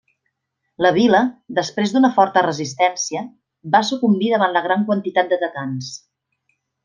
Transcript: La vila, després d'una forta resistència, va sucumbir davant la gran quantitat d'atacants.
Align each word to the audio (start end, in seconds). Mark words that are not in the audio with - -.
La 0.83 0.91
vila, 0.93 1.19
després 1.59 1.91
d'una 1.95 2.09
forta 2.15 2.43
resistència, 2.47 3.21
va 3.77 3.83
sucumbir 3.91 4.31
davant 4.33 4.57
la 4.59 4.65
gran 4.69 4.87
quantitat 4.89 5.31
d'atacants. 5.35 5.93